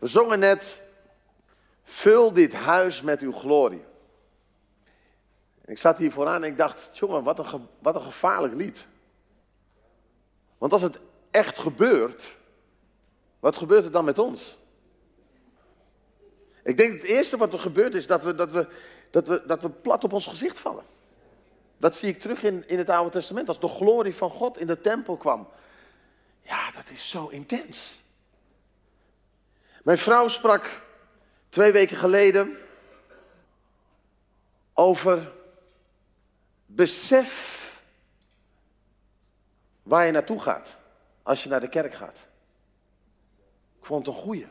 [0.00, 0.80] We zongen net,
[1.82, 3.84] vul dit huis met uw glorie.
[5.64, 8.86] Ik zat hier vooraan en ik dacht, jongen, wat een, wat een gevaarlijk lied.
[10.58, 10.98] Want als het
[11.30, 12.36] echt gebeurt,
[13.40, 14.58] wat gebeurt er dan met ons?
[16.62, 18.68] Ik denk het eerste wat er gebeurt is dat we, dat we,
[19.10, 20.84] dat we, dat we plat op ons gezicht vallen.
[21.76, 23.48] Dat zie ik terug in, in het Oude Testament.
[23.48, 25.48] Als de glorie van God in de tempel kwam.
[26.42, 27.99] Ja, dat is zo intens.
[29.82, 30.82] Mijn vrouw sprak
[31.48, 32.58] twee weken geleden
[34.72, 35.32] over
[36.66, 37.58] besef
[39.82, 40.76] waar je naartoe gaat
[41.22, 42.18] als je naar de kerk gaat.
[43.78, 44.46] Ik vond het een goeie.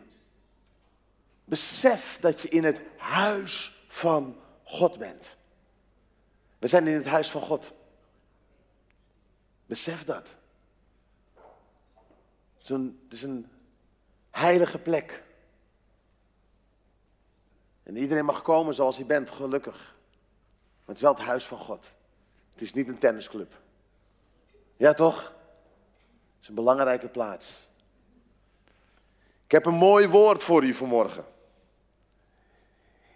[1.46, 5.38] Besef dat je in het huis van God bent.
[6.59, 7.73] We zijn in het huis van God.
[9.66, 10.35] Besef dat.
[12.57, 13.59] Het een, het is een
[14.32, 15.24] heilige plek.
[17.84, 19.76] En iedereen mag komen zoals hij bent, gelukkig.
[19.76, 21.88] Maar het is wel het huis van God.
[22.52, 23.54] Het is niet een tennisclub.
[24.77, 25.24] Ja, toch?
[25.24, 27.70] Het is een belangrijke plaats.
[29.46, 31.26] Ik heb een mooi woord voor u vanmorgen.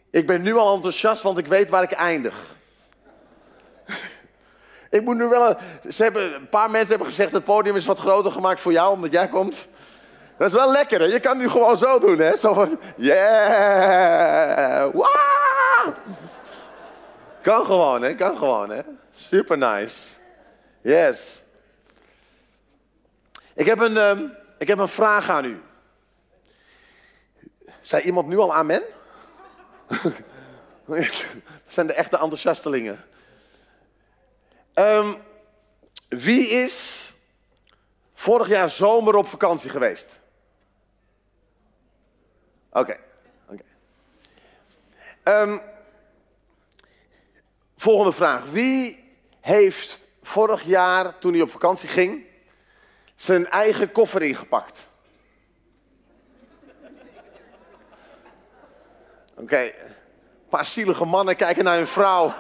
[0.10, 2.56] Ik ben nu al enthousiast, want ik weet waar ik eindig.
[4.90, 5.50] ik moet nu wel.
[5.50, 8.72] Een, ze hebben, een paar mensen hebben gezegd: het podium is wat groter gemaakt voor
[8.72, 9.68] jou, omdat jij komt.
[10.44, 11.06] Dat is wel lekker, hè?
[11.06, 12.38] Je kan nu gewoon zo doen, hè?
[12.38, 14.94] Zo van: yeah!
[14.94, 15.96] Wow!
[17.42, 18.16] Kan gewoon, hè?
[18.16, 18.82] Kan gewoon, hè?
[19.14, 20.06] Super nice.
[20.82, 21.42] Yes.
[23.54, 24.26] Ik heb een, ehm,
[24.58, 25.62] ik heb een vraag aan u.
[27.82, 28.84] Zei iemand nu al amen?
[30.86, 31.24] Dat
[31.68, 33.04] zijn de echte enthousiastelingen.
[34.74, 35.14] Ehm,
[36.10, 37.12] wie is
[38.14, 40.22] vorig jaar zomer op vakantie geweest?
[42.74, 42.98] Oké.
[45.24, 45.58] Ehm,
[47.78, 48.44] volgende vraag.
[48.52, 49.12] Wie
[49.42, 52.26] heeft vorig jaar, toen hij op vakantie ging,
[53.16, 54.80] zijn eigen koffer ingepakt?
[59.36, 59.74] Oké, een
[60.50, 62.34] paar zielige mannen kijken naar hun vrouw.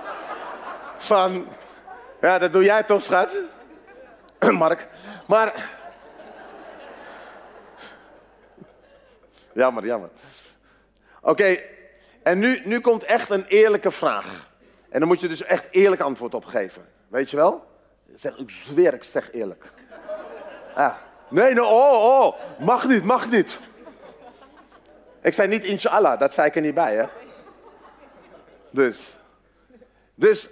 [0.97, 1.47] Van,
[2.21, 3.35] ja, dat doe jij toch, schat?
[4.51, 4.87] Mark.
[5.27, 5.81] Maar.
[9.53, 10.09] Jammer, jammer.
[11.21, 11.57] Oké,
[12.23, 14.51] en nu, nu komt echt een eerlijke vraag.
[14.89, 16.85] En dan moet je dus echt eerlijk antwoord op geven.
[17.07, 17.65] Weet je wel?
[18.15, 19.71] Zeg, ik zweer, ik zeg eerlijk.
[20.75, 20.95] Ah.
[21.29, 23.59] Nee, nee, oh, oh, mag niet, mag niet.
[25.21, 27.05] Ik zei niet inshallah, dat zei ik er niet bij, hè?
[28.69, 29.13] Dus.
[30.15, 30.49] Dus,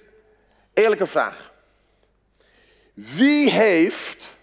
[0.73, 1.51] eerlijke vraag.
[2.94, 4.38] Wie heeft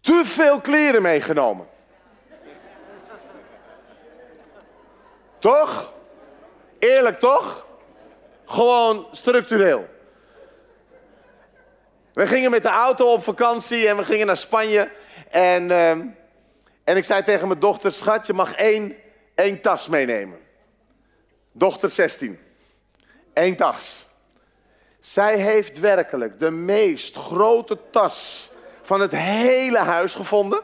[0.00, 1.66] te veel kleren meegenomen?
[5.38, 5.92] Toch?
[6.78, 7.66] Eerlijk toch?
[8.44, 9.88] Gewoon structureel.
[12.12, 14.90] We gingen met de auto op vakantie en we gingen naar Spanje.
[15.30, 16.06] En, ehm,
[16.84, 18.96] en ik zei tegen mijn dochter, schat, je mag één,
[19.34, 20.38] één tas meenemen.
[21.52, 22.38] Dochter 16.
[23.34, 24.06] Eén tas.
[25.00, 28.50] Zij heeft werkelijk de meest grote tas
[28.82, 30.62] van het hele huis gevonden.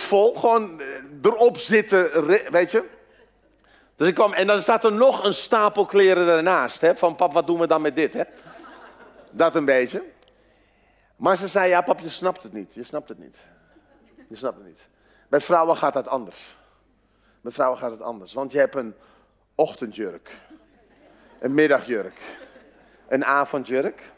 [0.00, 0.86] Vol, gewoon eh,
[1.22, 2.84] erop zitten, weet je.
[3.96, 6.80] Dus ik kwam, en dan staat er nog een stapel kleren ernaast.
[6.80, 8.12] Hè, van pap, wat doen we dan met dit?
[8.12, 8.22] Hè?
[9.30, 10.02] Dat een beetje.
[11.16, 12.74] Maar ze zei, ja pap, je snapt het niet.
[12.74, 13.38] Je snapt het niet.
[14.28, 14.88] Je snapt het niet.
[15.28, 16.56] Bij vrouwen gaat dat anders.
[17.40, 18.32] Bij vrouwen gaat het anders.
[18.32, 18.94] Want je hebt een
[19.54, 20.36] ochtendjurk.
[21.40, 22.20] Een middagjurk.
[23.08, 24.12] Een avondjurk.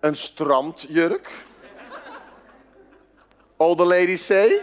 [0.00, 1.30] Een strandjurk.
[3.58, 4.62] The ladies say.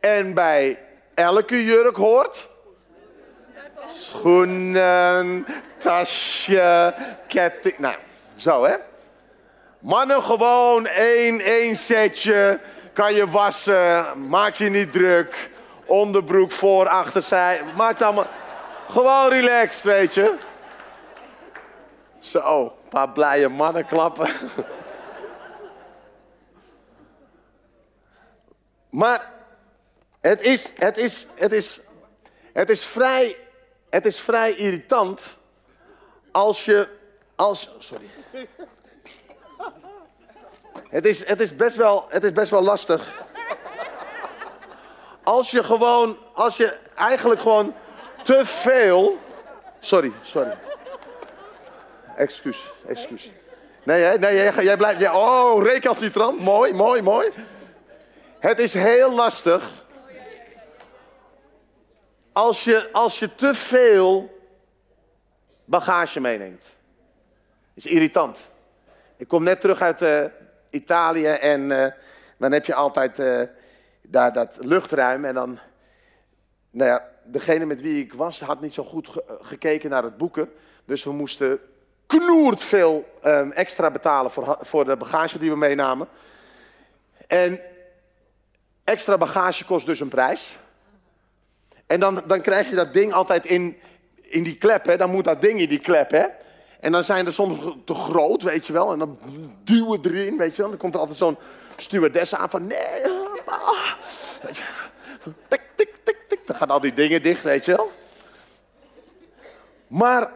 [0.00, 0.78] En bij
[1.14, 2.48] elke jurk hoort...
[3.88, 5.46] Schoenen,
[5.78, 6.94] tasje,
[7.28, 7.78] ketting.
[7.78, 7.94] Nou,
[8.36, 8.74] zo hè.
[9.78, 12.60] Mannen gewoon één, één setje.
[12.92, 15.50] Kan je wassen, maak je niet druk.
[15.86, 17.60] Onderbroek voor, achter, zij.
[17.76, 18.26] Maakt allemaal...
[18.88, 20.36] Gewoon relaxed, weet je.
[22.18, 24.28] Zo, een paar blije mannen klappen.
[28.96, 29.32] Maar
[30.20, 31.80] het is, het is, het is,
[32.52, 33.36] het is vrij,
[33.90, 35.36] het is vrij irritant
[36.32, 36.88] als je,
[37.34, 38.06] als, sorry.
[40.88, 43.26] Het is, het is best wel, het is best wel lastig.
[45.22, 47.74] Als je gewoon, als je eigenlijk gewoon
[48.24, 49.18] te veel,
[49.80, 50.56] sorry, sorry.
[52.16, 53.30] Excuus, excuus.
[53.82, 57.32] Nee, nee jij, jij blijft, jij, oh, recalcitrant, mooi, mooi, mooi.
[58.38, 59.72] Het is heel lastig
[62.32, 64.40] als je, als je te veel
[65.64, 66.64] bagage meeneemt.
[67.74, 68.48] is irritant.
[69.16, 70.24] Ik kom net terug uit uh,
[70.70, 71.86] Italië en uh,
[72.36, 73.40] dan heb je altijd uh,
[74.02, 75.24] daar dat luchtruim.
[75.24, 75.58] En dan,
[76.70, 80.16] nou ja, degene met wie ik was had niet zo goed ge gekeken naar het
[80.16, 80.52] boeken.
[80.84, 81.60] Dus we moesten
[82.06, 86.08] knoerd veel um, extra betalen voor, voor de bagage die we meenamen.
[87.26, 87.60] En
[88.86, 90.58] extra bagage kost dus een prijs.
[91.86, 93.76] En dan, dan krijg je dat ding altijd in,
[94.20, 94.96] in die klep, hè?
[94.96, 96.10] dan moet dat ding in die klep.
[96.10, 96.24] Hè?
[96.80, 98.92] En dan zijn er soms te groot, weet je wel.
[98.92, 99.18] En dan
[99.64, 100.70] duwen erin, weet je wel.
[100.70, 101.36] Dan komt er altijd zo'n
[101.76, 103.02] stewardess aan van nee.
[103.44, 103.94] Ah.
[105.48, 106.46] Tik, tik, tik, tik.
[106.46, 107.92] Dan gaan al die dingen dicht, weet je wel.
[109.86, 110.32] Maar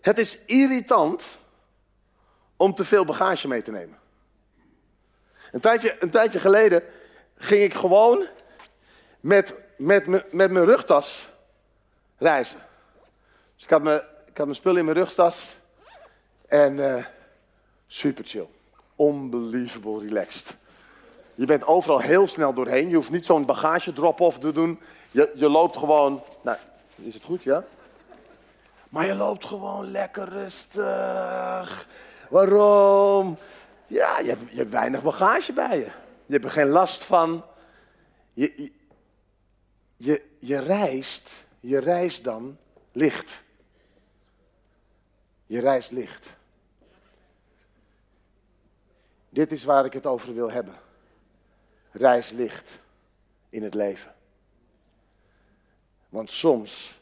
[0.00, 1.38] het is irritant
[2.56, 3.98] om te veel bagage mee te nemen.
[5.52, 6.82] Een tijdje, een tijdje geleden
[7.36, 8.26] ging ik gewoon
[9.20, 11.28] met, met, met, mijn rugtas
[12.18, 12.58] reizen.
[13.54, 15.56] Dus ik had, mijn, ik had mijn spullen in mijn rugtas
[16.46, 17.04] en uh,
[17.86, 18.46] super chill.
[18.98, 20.56] Unbelievable relaxed.
[21.34, 22.88] Je bent overal heel snel doorheen.
[22.88, 24.80] Je hoeft niet zo'n bagage drop-off te doen.
[25.10, 26.22] Je, je loopt gewoon.
[26.42, 26.56] Nou,
[26.94, 27.64] is het goed, ja?
[28.88, 31.88] Maar je loopt gewoon lekker rustig.
[32.28, 33.38] Waarom?
[33.86, 35.90] Ja, je hebt, je hebt weinig bagage bij je.
[36.26, 37.44] Je hebt er geen last van.
[38.32, 38.72] Je,
[39.96, 42.58] je, je, reist, je reist dan
[42.92, 43.42] licht.
[45.46, 46.26] Je reist licht.
[49.28, 50.74] Dit is waar ik het over wil hebben.
[51.90, 52.78] Reis licht
[53.48, 54.14] in het leven.
[56.08, 57.00] Want soms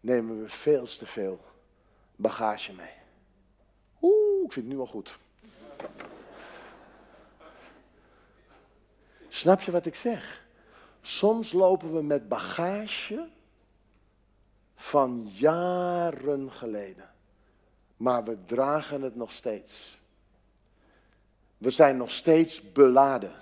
[0.00, 1.40] nemen we veel te veel
[2.16, 2.94] bagage mee.
[4.02, 5.18] Oeh, ik vind het nu al goed.
[9.36, 10.46] Snap je wat ik zeg?
[11.00, 13.28] Soms lopen we met bagage
[14.74, 17.10] van jaren geleden.
[17.96, 19.98] Maar we dragen het nog steeds.
[21.58, 23.32] We zijn nog steeds beladen.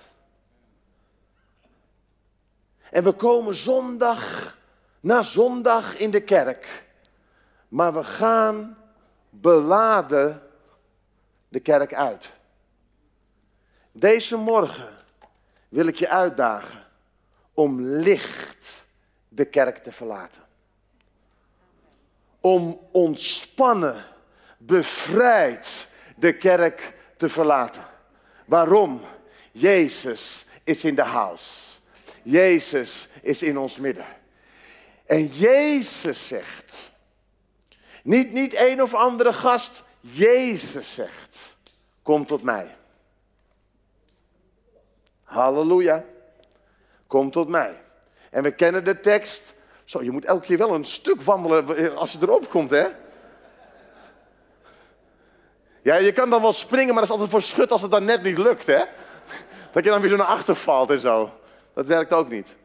[2.91, 4.57] En we komen zondag
[5.01, 6.85] na zondag in de kerk.
[7.69, 8.79] Maar we gaan
[9.31, 10.43] beladen
[11.49, 12.31] de kerk uit.
[13.93, 15.03] Deze morgen
[15.75, 16.87] wil ik je uitdagen
[17.55, 18.85] om licht
[19.29, 20.43] de kerk te verlaten.
[22.41, 24.05] Om ontspannen,
[24.59, 25.87] bevrijd
[26.17, 27.85] de kerk te verlaten.
[28.47, 29.01] Waarom?
[29.53, 31.71] Jezus is in de house.
[32.23, 34.07] Jezus is in ons midden.
[35.07, 36.75] En Jezus zegt,
[38.03, 41.57] niet, niet een of andere gast, Jezus zegt,
[42.03, 42.77] kom tot mij.
[45.25, 46.05] Halleluja.
[47.07, 47.81] Kom tot mij.
[48.31, 49.55] En we kennen de tekst.
[49.85, 52.87] Zo, je moet elke keer wel een stuk wandelen als je erop komt, hè?
[55.83, 58.05] Ja, je kan dan wel springen, maar dat is altijd voor schut als het dan
[58.05, 58.85] net niet lukt, hè?
[59.73, 61.31] Dat je dan weer zo naar achter valt en zo.
[61.75, 62.57] Dat werkt ook niet.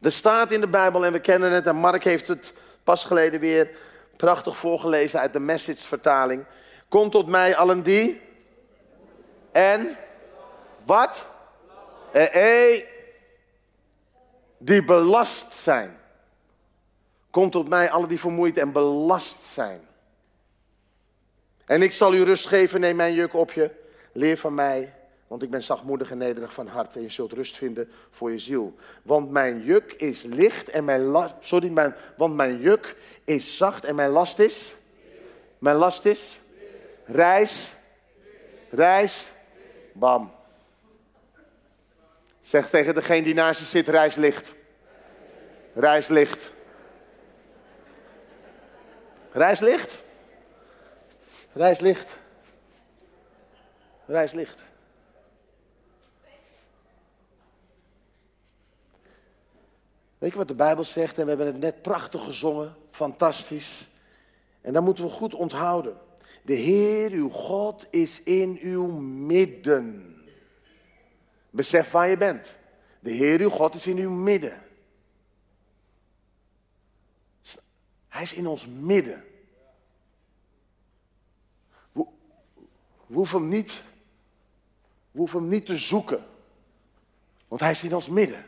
[0.00, 2.52] Er staat in de Bijbel, en we kennen het, en Mark heeft het
[2.84, 3.70] pas geleden weer
[4.16, 6.44] prachtig voorgelezen uit de Message-vertaling.
[6.88, 8.20] Kom tot mij allen die.
[9.52, 9.96] En
[10.84, 11.24] wat?
[12.12, 12.84] Eh, eh,
[14.58, 16.00] die belast zijn.
[17.30, 19.80] Kom tot mij, alle die vermoeid en belast zijn.
[21.66, 23.70] En ik zal u rust geven, neem mijn juk op je.
[24.12, 24.94] Leer van mij,
[25.26, 26.96] want ik ben zachtmoedig en nederig van hart.
[26.96, 28.74] En je zult rust vinden voor je ziel.
[29.02, 31.34] Want mijn juk is licht en mijn last...
[31.40, 34.74] Sorry, want mijn juk is zacht en mijn last is...
[35.58, 36.40] Mijn last is...
[37.04, 37.74] Reis.
[38.70, 39.30] Reis.
[39.92, 40.32] Bam.
[42.42, 44.54] Zeg tegen degene die naast je zit, reis licht.
[45.74, 46.52] Reis licht.
[49.30, 50.02] Reis licht.
[51.52, 52.18] Reis licht.
[54.34, 54.60] Licht.
[60.22, 61.18] Weet je wat de Bijbel zegt?
[61.18, 62.74] En we hebben het net prachtig gezongen.
[62.90, 63.88] Fantastisch.
[64.60, 65.96] En dat moeten we goed onthouden.
[66.42, 70.11] De Heer, uw God, is in uw midden.
[71.52, 72.56] Besef waar je bent.
[73.00, 74.62] De Heer uw God is in uw midden.
[78.08, 79.24] Hij is in ons midden.
[81.92, 82.06] We,
[83.06, 83.84] hoeven hem niet,
[85.10, 86.26] we hoeven hem niet te zoeken.
[87.48, 88.44] Want hij is in ons midden.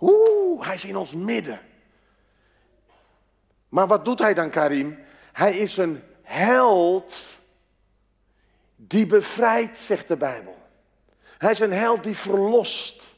[0.00, 1.60] Oeh, hij is in ons midden.
[3.68, 4.98] Maar wat doet hij dan, Karim?
[5.32, 7.38] Hij is een held
[8.76, 10.57] die bevrijdt, zegt de Bijbel.
[11.38, 13.14] Hij is een held die verlost.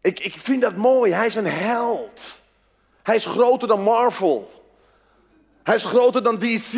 [0.00, 1.12] Ik, ik vind dat mooi.
[1.12, 2.40] Hij is een held.
[3.02, 4.50] Hij is groter dan Marvel.
[5.62, 6.74] Hij is groter dan DC.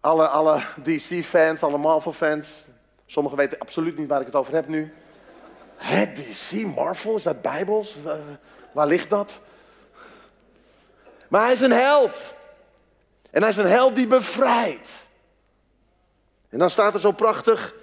[0.00, 2.64] Alle, alle DC-fans, alle Marvel-fans.
[3.06, 4.94] Sommigen weten absoluut niet waar ik het over heb nu.
[5.76, 7.96] Hè, DC, Marvel, is dat Bijbels?
[8.72, 9.40] Waar ligt dat?
[11.28, 12.34] Maar hij is een held.
[13.30, 14.88] En hij is een held die bevrijdt.
[16.48, 17.74] En dan staat er zo prachtig.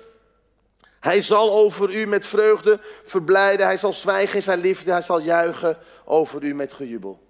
[1.04, 3.66] Hij zal over u met vreugde verblijden.
[3.66, 4.92] Hij zal zwijgen in zijn liefde.
[4.92, 7.28] Hij zal juichen over u met gejubel.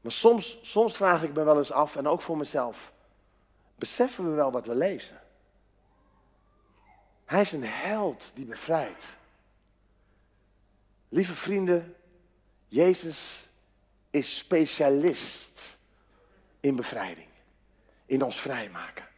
[0.00, 2.92] Maar soms, soms vraag ik me wel eens af, en ook voor mezelf.
[3.74, 5.20] Beseffen we wel wat we lezen?
[7.24, 9.04] Hij is een held die bevrijdt.
[11.08, 11.96] Lieve vrienden,
[12.68, 13.50] Jezus
[14.10, 15.78] is specialist
[16.60, 17.28] in bevrijding,
[18.06, 19.10] in ons vrijmaken.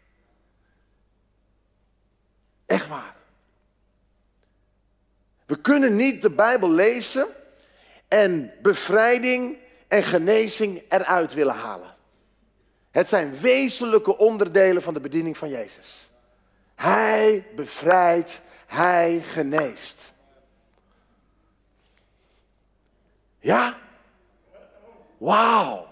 [2.67, 3.15] Echt waar.
[5.47, 7.29] We kunnen niet de Bijbel lezen
[8.09, 11.97] en bevrijding en genezing eruit willen halen.
[12.91, 16.11] Het zijn wezenlijke onderdelen van de bediening van Jezus.
[16.75, 20.13] Hij bevrijdt, hij geneest.
[23.39, 23.79] Ja?
[25.19, 25.89] Wauw.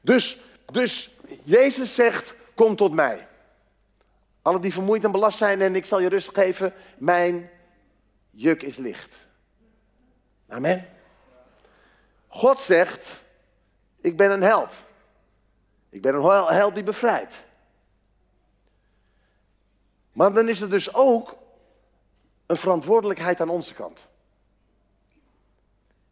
[0.00, 0.40] Dus,
[0.72, 3.28] dus Jezus zegt, kom tot mij.
[4.42, 7.50] Alle die vermoeid en belast zijn en ik zal je rust geven, mijn
[8.30, 9.16] juk is licht.
[10.48, 10.88] Amen.
[12.28, 13.24] God zegt,
[14.00, 14.74] ik ben een held.
[15.88, 17.46] Ik ben een held die bevrijdt.
[20.12, 21.36] Maar dan is er dus ook
[22.46, 24.08] een verantwoordelijkheid aan onze kant.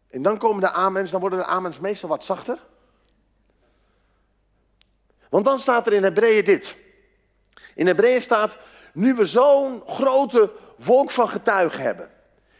[0.08, 2.66] En dan komen de amens, dan worden de amens meestal wat zachter.
[5.28, 6.76] Want dan staat er in Hebreeën dit.
[7.80, 8.56] In Hebreeën staat,
[8.92, 12.10] nu we zo'n grote volk van getuigen hebben.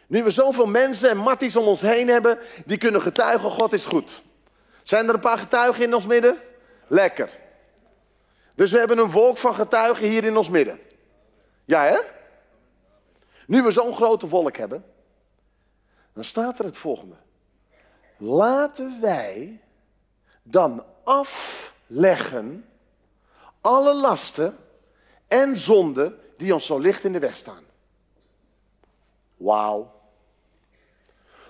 [0.07, 3.85] Nu we zoveel mensen en matties om ons heen hebben, die kunnen getuigen, God is
[3.85, 4.23] goed.
[4.83, 6.37] Zijn er een paar getuigen in ons midden?
[6.87, 7.29] Lekker.
[8.55, 10.79] Dus we hebben een volk van getuigen hier in ons midden.
[11.65, 11.99] Ja, hè?
[13.47, 14.85] Nu we zo'n grote volk hebben,
[16.13, 17.15] dan staat er het volgende.
[18.17, 19.59] Laten wij
[20.43, 22.65] dan afleggen
[23.61, 24.57] alle lasten
[25.31, 27.63] en zonden die ons zo licht in de weg staan.
[29.37, 29.99] Wauw.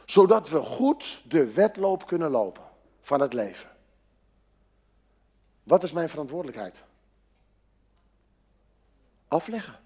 [0.05, 2.63] Zodat we goed de wedloop kunnen lopen
[3.01, 3.69] van het leven.
[5.63, 6.83] Wat is mijn verantwoordelijkheid?
[9.27, 9.79] Afleggen.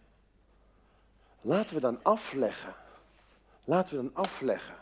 [1.41, 2.75] Laten we dan afleggen.
[3.63, 4.77] Laten we dan afleggen.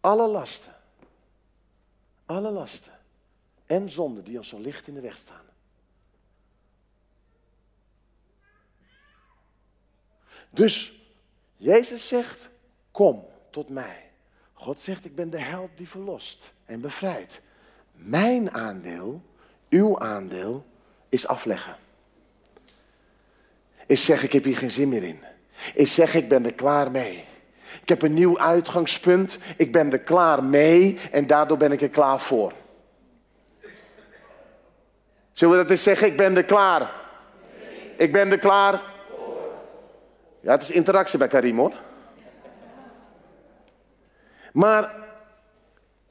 [0.00, 0.74] Alle lasten.
[2.26, 2.98] Alle lasten.
[3.66, 5.51] En zonden die ons zo licht in de weg staan.
[10.52, 11.00] Dus
[11.56, 12.48] Jezus zegt,
[12.90, 14.10] kom tot mij.
[14.52, 17.40] God zegt, ik ben de held die verlost en bevrijdt.
[17.92, 19.22] Mijn aandeel,
[19.68, 20.66] uw aandeel,
[21.08, 21.76] is afleggen.
[23.86, 25.20] Is zeggen, ik heb hier geen zin meer in.
[25.74, 27.24] Is zeggen, ik ben er klaar mee.
[27.82, 29.38] Ik heb een nieuw uitgangspunt.
[29.56, 32.52] Ik ben er klaar mee en daardoor ben ik er klaar voor.
[35.32, 36.06] Zullen we dat eens zeggen?
[36.06, 36.92] Ik ben er klaar.
[37.96, 38.91] Ik ben er klaar
[40.42, 41.72] ja, het is interactie bij Karim hoor.
[44.52, 44.94] Maar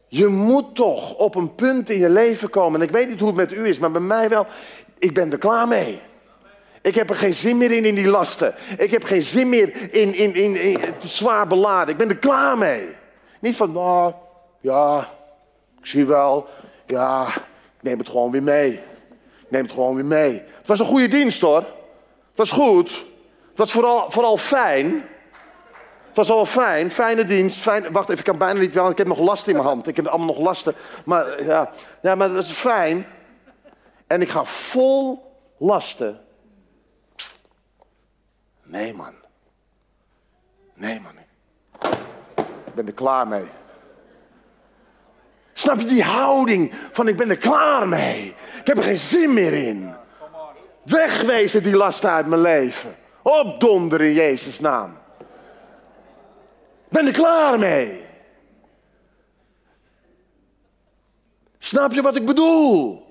[0.07, 2.81] je moet toch op een punt in je leven komen.
[2.81, 4.47] En ik weet niet hoe het met u is, maar bij mij wel.
[4.97, 6.01] Ik ben er klaar mee.
[6.81, 8.55] Ik heb er geen zin meer in, in die lasten.
[8.77, 11.89] Ik heb geen zin meer in, in, in, zwaar beladen.
[11.89, 12.88] Ik ben er klaar mee.
[13.39, 14.13] Niet van, nou,
[14.59, 15.07] ja,
[15.79, 16.47] ik zie wel.
[16.85, 17.27] Ja,
[17.77, 18.71] ik neem het gewoon weer mee.
[18.71, 20.31] Ik neem het gewoon weer mee.
[20.33, 21.61] Het was een goede dienst hoor.
[22.29, 23.05] Het was goed.
[23.51, 25.10] Het was vooral, vooral fijn.
[26.08, 27.62] Het was al fijn, fijne dienst.
[27.62, 28.89] Fijn, wacht even, ik kan bijna niet wel.
[28.89, 29.88] Ik heb nog last in mijn hand.
[29.88, 30.75] Ik heb allemaal nog lasten.
[31.05, 31.70] Maar ja,
[32.01, 33.05] ja, maar dat is fijn.
[34.08, 36.20] En ik ga vol lasten.
[38.63, 39.13] Nee, man.
[40.74, 41.13] Nee, man.
[42.65, 43.50] Ik ben er klaar mee.
[45.53, 48.36] Snap je die houding van ik ben er klaar mee.
[48.60, 49.96] Ik heb er geen zin meer in.
[50.84, 52.96] Wegwezen die lasten uit mijn leven.
[53.22, 54.98] Opdonderen in Jezus' naam.
[56.90, 58.01] Ben er klaar mee.
[61.58, 63.10] Snap je wat ik bedoel?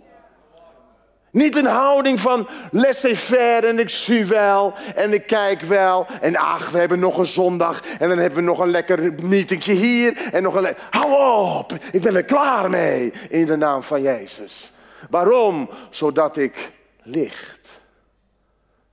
[1.31, 6.07] Niet een houding van laissez-faire en ik zie wel en ik kijk wel.
[6.21, 9.73] En ach, we hebben nog een zondag en dan hebben we nog een lekker meetingje
[9.73, 10.29] hier.
[10.33, 14.73] En nog een Hou op, ik ben er klaar mee in de naam van Jezus.
[15.11, 15.71] Waarom?
[15.91, 17.69] Zodat ik licht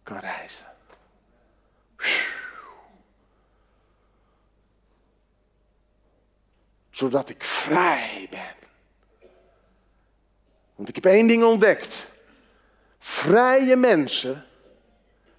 [0.04, 0.67] kan reizen.
[6.90, 8.56] Zodat ik vrij ben.
[10.76, 12.08] Want ik heb één ding ontdekt.
[13.00, 14.46] Vrije mensen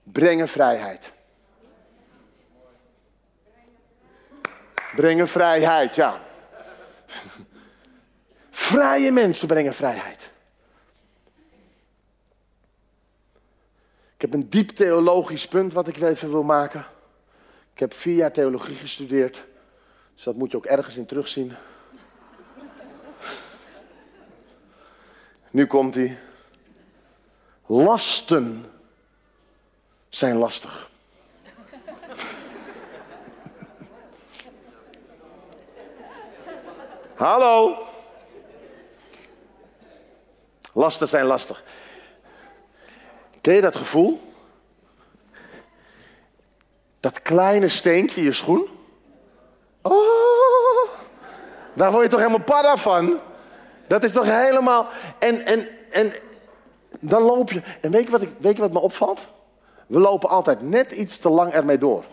[0.03, 1.13] brengen vrijheid.
[4.97, 6.21] Brengen vrijheid, ja.
[8.51, 10.31] Vrije mensen brengen vrijheid.
[14.19, 16.87] Ik heb een diep theologisch punt wat ik even wil maken.
[17.73, 19.47] Ik heb vier jaar theologie gestudeerd.
[20.15, 21.55] Dus dat moet je ook ergens in terugzien.
[25.51, 26.19] Nu komt hij.
[27.67, 28.71] Lasten
[30.09, 30.91] zijn lastig.
[37.15, 37.87] Hallo.
[40.73, 41.65] Lasten zijn lastig.
[43.49, 44.21] Ken je dat gevoel?
[47.01, 48.69] Dat kleine steentje in je schoen.
[49.83, 50.89] Oh,
[51.73, 53.19] daar word je toch helemaal para van?
[53.87, 54.87] Dat is toch helemaal.
[55.19, 56.13] En, en, en
[57.01, 57.63] dan loop je.
[57.81, 59.27] En weet je, wat ik, weet je wat me opvalt?
[59.87, 62.05] We lopen altijd net iets te lang ermee door.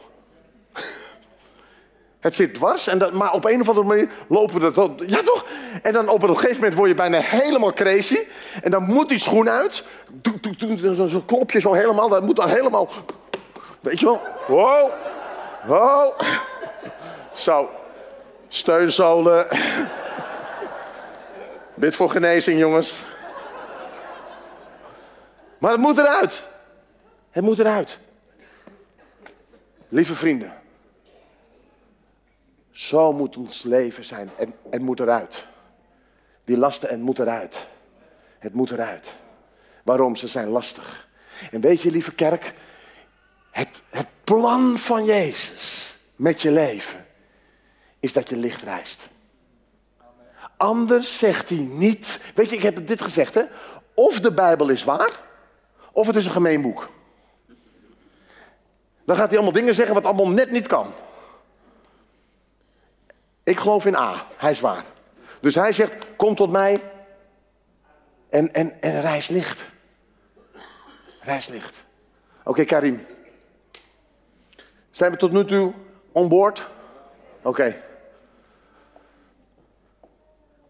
[2.25, 5.21] Het zit dwars, en dat, maar op een of andere manier lopen we er Ja
[5.21, 5.45] toch?
[5.81, 8.17] En dan op een gegeven moment word je bijna helemaal crazy.
[8.61, 9.83] En dan moet die schoen uit.
[11.07, 12.09] Zo'n klopje zo helemaal.
[12.09, 12.89] Dat moet dan helemaal.
[13.79, 14.21] Weet je wel?
[14.47, 14.91] Wow.
[15.65, 16.21] Wow.
[17.33, 17.69] Zo.
[18.47, 19.47] Steunzolen.
[21.73, 22.95] Bid voor genezing, jongens.
[25.57, 26.47] Maar het moet eruit.
[27.31, 27.99] Het moet eruit.
[29.89, 30.63] Lieve vrienden.
[32.75, 34.29] Zo moet ons leven zijn.
[34.37, 35.45] En het moet eruit.
[36.43, 37.67] Die lasten, het moet eruit.
[38.39, 39.15] Het moet eruit.
[39.83, 40.15] Waarom?
[40.15, 41.07] Ze zijn lastig.
[41.51, 42.53] En weet je, lieve kerk,
[43.51, 47.05] het, het plan van Jezus met je leven
[47.99, 49.07] is dat je licht reist.
[50.57, 52.19] Anders zegt hij niet.
[52.33, 53.43] Weet je, ik heb dit gezegd, hè?
[53.93, 55.19] Of de Bijbel is waar,
[55.91, 56.89] of het is een gemeen boek.
[59.05, 60.93] Dan gaat hij allemaal dingen zeggen wat allemaal net niet kan.
[63.45, 64.85] Ik geloof in A, hij is waar.
[65.39, 66.81] Dus hij zegt, kom tot mij
[68.29, 69.65] en, en, en reis licht.
[71.19, 71.73] Reis licht.
[72.43, 73.05] Oké, Karim.
[74.91, 75.73] Zijn we tot nu toe
[76.11, 76.67] on board?
[77.41, 77.81] Oké.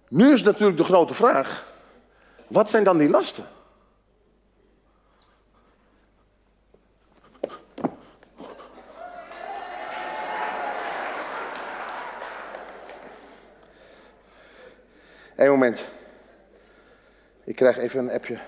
[0.09, 1.65] Nu is natuurlijk de grote vraag:
[2.47, 3.45] wat zijn dan die lasten?
[15.35, 15.83] Eén moment.
[17.43, 18.39] Ik krijg even een appje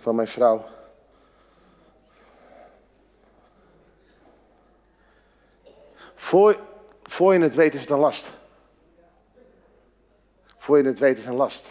[0.00, 0.64] van mijn vrouw.
[6.14, 6.58] Voor,
[7.02, 8.32] voor je het weet is het een last.
[10.58, 11.66] Voor je het weet is een last.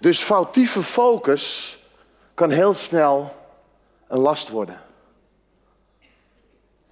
[0.00, 1.78] Dus foutieve focus
[2.34, 3.32] kan heel snel
[4.08, 4.80] een last worden.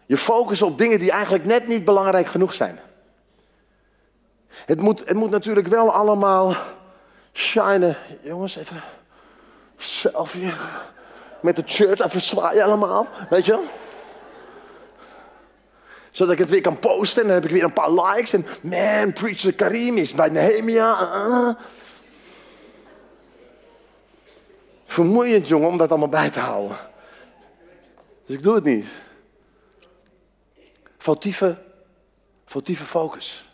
[0.07, 2.81] Je focus op dingen die eigenlijk net niet belangrijk genoeg zijn.
[4.55, 6.55] Het moet, het moet natuurlijk wel allemaal
[7.33, 7.97] shinen.
[8.23, 8.83] Jongens, even
[9.77, 10.53] selfie.
[11.41, 13.07] Met de shirt even zwaaien allemaal.
[13.31, 13.65] Weet je?
[16.11, 18.33] Zodat ik het weer kan posten en dan heb ik weer een paar likes.
[18.33, 21.01] En man, preacher Karim is bij Nehemia.
[21.01, 21.51] Uh.
[24.85, 26.77] Vermoeiend, jongen, om dat allemaal bij te houden.
[28.27, 28.87] Dus ik doe het niet.
[30.99, 31.59] Foutieve,
[32.47, 33.52] foutieve focus.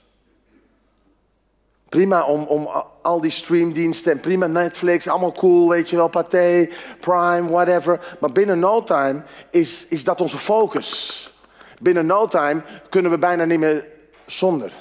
[1.88, 2.68] Prima om, om
[3.02, 6.68] al die streamdiensten en prima Netflix, allemaal cool, weet je wel, Pathé,
[7.00, 8.16] Prime, whatever.
[8.20, 11.32] Maar binnen no time is, is dat onze focus.
[11.80, 13.84] Binnen no time kunnen we bijna niet meer
[14.26, 14.72] zonder.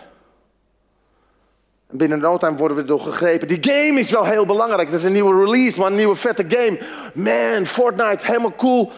[1.89, 3.47] Binnen no time worden we door gegrepen.
[3.47, 4.89] Die game is wel heel belangrijk.
[4.89, 6.79] Dat is een nieuwe release, maar een nieuwe vette game.
[7.13, 8.91] Man, Fortnite, helemaal cool.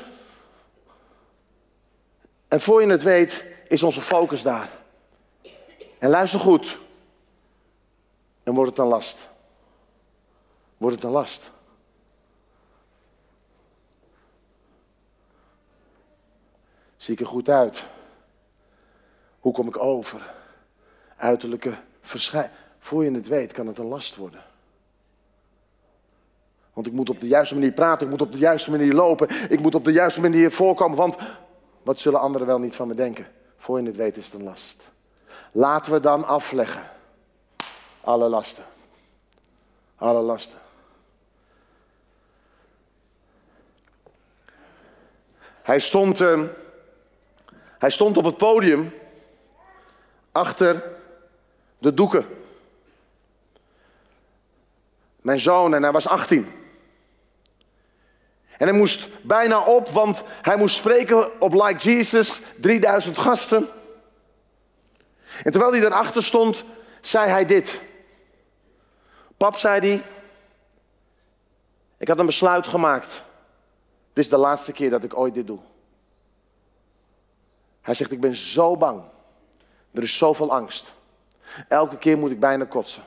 [2.47, 4.69] En voor je het weet, is onze focus daar.
[5.99, 6.77] En luister goed.
[8.49, 9.29] En wordt het een last.
[10.77, 11.51] Wordt het een last.
[16.97, 17.83] Zie ik er goed uit?
[19.39, 20.33] Hoe kom ik over?
[21.17, 22.53] Uiterlijke verschijning.
[22.79, 24.43] Voor je het weet kan het een last worden.
[26.73, 29.29] Want ik moet op de juiste manier praten, ik moet op de juiste manier lopen,
[29.49, 31.15] ik moet op de juiste manier voorkomen, want
[31.83, 33.27] wat zullen anderen wel niet van me denken?
[33.57, 34.83] Voor je het weet is het een last.
[35.51, 36.97] Laten we dan afleggen.
[38.09, 38.65] Alle lasten.
[39.95, 40.59] Alle lasten.
[45.61, 46.41] Hij stond, eh,
[47.77, 48.93] hij stond op het podium
[50.31, 50.83] achter
[51.77, 52.25] de doeken.
[55.21, 56.51] Mijn zoon, en hij was 18.
[58.57, 63.67] En hij moest bijna op, want hij moest spreken op Like Jesus, 3000 gasten.
[65.43, 66.63] En terwijl hij daarachter stond,
[67.01, 67.87] zei hij dit.
[69.39, 70.03] Pap, zei hij,
[71.97, 73.21] ik had een besluit gemaakt.
[74.13, 75.59] Dit is de laatste keer dat ik ooit dit doe.
[77.81, 79.03] Hij zegt, ik ben zo bang.
[79.91, 80.93] Er is zoveel angst.
[81.67, 83.03] Elke keer moet ik bijna kotsen.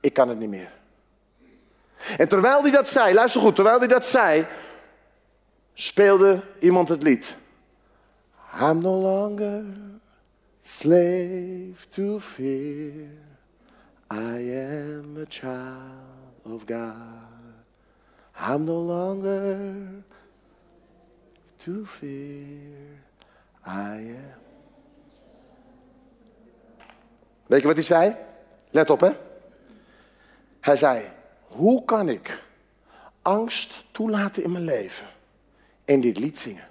[0.00, 0.72] Ik kan het niet meer.
[2.18, 4.46] En terwijl hij dat zei, luister goed, terwijl hij dat zei,
[5.74, 7.36] speelde iemand het lied.
[8.60, 9.64] I'm no longer
[10.62, 13.34] slave to fear.
[14.10, 17.26] I am a child of God.
[18.38, 20.04] I'm no longer
[21.64, 23.02] to fear.
[23.66, 24.44] I am.
[27.46, 28.16] Weet je wat hij zei?
[28.70, 29.10] Let op hè.
[30.60, 32.42] Hij zei, hoe kan ik
[33.22, 35.06] angst toelaten in mijn leven
[35.84, 36.68] en dit lied zingen?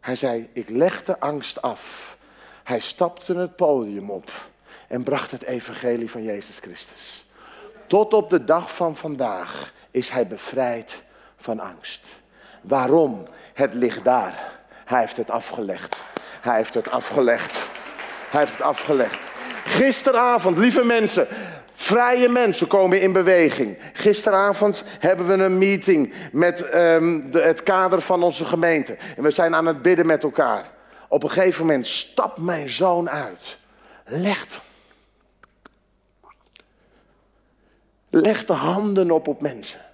[0.00, 2.16] Hij zei, ik leg de angst af.
[2.64, 4.50] Hij stapte het podium op
[4.88, 7.26] en bracht het evangelie van Jezus Christus.
[7.86, 11.02] Tot op de dag van vandaag is hij bevrijd
[11.36, 12.06] van angst.
[12.60, 13.26] Waarom?
[13.54, 14.58] Het ligt daar.
[14.84, 15.96] Hij heeft het afgelegd.
[16.40, 17.68] Hij heeft het afgelegd.
[18.30, 19.26] Hij heeft het afgelegd.
[19.64, 21.28] Gisteravond, lieve mensen,
[21.80, 23.78] Vrije mensen komen in beweging.
[23.92, 28.96] Gisteravond hebben we een meeting met de, het kader van onze gemeente.
[29.16, 30.70] En we zijn aan het bidden met elkaar.
[31.08, 33.58] Op een gegeven moment stapt mijn zoon uit.
[34.12, 34.60] Legt,
[38.08, 39.84] legt de handen op op mensen.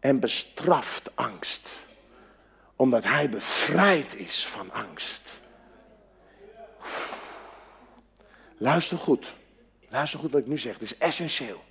[0.00, 1.70] En bestraft angst.
[2.76, 5.40] Omdat hij bevrijd is van angst.
[8.56, 9.32] Luister goed.
[9.88, 11.62] Luister goed wat ik nu zeg, het is essentieel.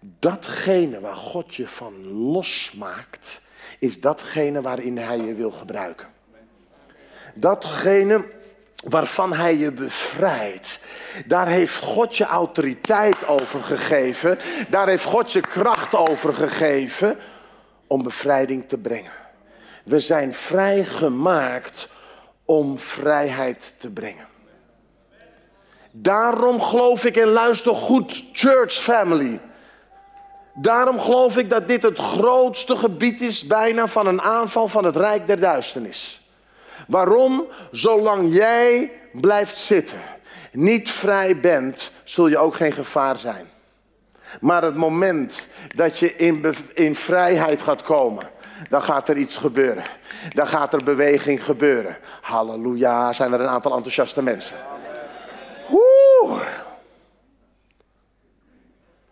[0.00, 3.40] Datgene waar God je van losmaakt,
[3.78, 6.08] is datgene waarin Hij je wil gebruiken.
[7.34, 8.37] Datgene
[8.84, 10.80] waarvan Hij je bevrijdt,
[11.26, 14.38] daar heeft God je autoriteit over gegeven,
[14.68, 17.18] daar heeft God je kracht over gegeven
[17.86, 19.12] om bevrijding te brengen.
[19.84, 21.88] We zijn vrijgemaakt
[22.44, 24.26] om vrijheid te brengen.
[25.90, 29.40] Daarom geloof ik en luister goed, church family.
[30.54, 34.96] Daarom geloof ik dat dit het grootste gebied is bijna van een aanval van het
[34.96, 36.27] rijk der duisternis.
[36.88, 37.46] Waarom?
[37.70, 39.98] Zolang jij blijft zitten,
[40.52, 43.50] niet vrij bent, zul je ook geen gevaar zijn.
[44.40, 48.30] Maar het moment dat je in, in vrijheid gaat komen,
[48.68, 49.84] dan gaat er iets gebeuren.
[50.32, 51.96] Dan gaat er beweging gebeuren.
[52.20, 54.56] Halleluja, zijn er een aantal enthousiaste mensen.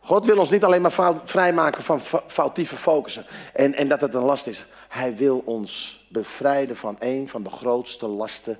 [0.07, 4.23] God wil ons niet alleen maar vrijmaken van foutieve focussen en, en dat het een
[4.23, 4.67] last is.
[4.89, 8.59] Hij wil ons bevrijden van een van de grootste lasten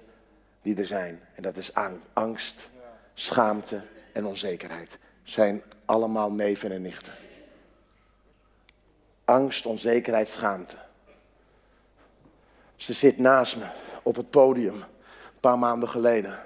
[0.63, 1.21] die er zijn.
[1.35, 1.71] En dat is
[2.13, 2.71] angst,
[3.15, 3.83] schaamte
[4.13, 4.99] en onzekerheid.
[5.23, 7.13] Zijn allemaal neven en nichten.
[9.25, 10.77] Angst, onzekerheid, schaamte.
[12.77, 13.67] Ze zit naast me
[14.03, 16.39] op het podium een paar maanden geleden.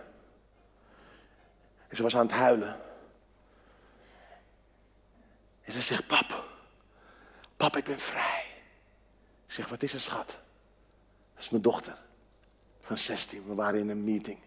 [1.88, 2.76] En ze was aan het huilen.
[5.70, 6.44] En ze zegt, pap,
[7.56, 8.44] pap, ik ben vrij.
[9.46, 10.26] Ik zeg, wat is er, schat?
[11.34, 11.98] Dat is mijn dochter
[12.80, 13.46] van 16.
[13.46, 14.38] We waren in een meeting.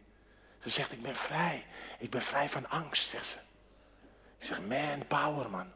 [0.62, 1.66] Ze zegt, ik ben vrij.
[2.00, 3.38] Ik ben vrij van angst, zegt ze.
[4.38, 5.68] Ik zeg, man, power, man.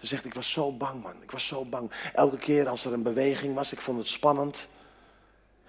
[0.00, 1.22] Ze zegt, ik was zo bang, man.
[1.22, 1.92] Ik was zo bang.
[2.14, 4.68] Elke keer als er een beweging was, ik vond het spannend.